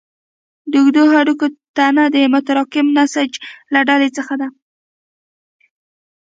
[0.71, 3.31] د اوږدو هډوکو تنه د متراکم نسج
[3.73, 4.47] له ډلې څخه ده.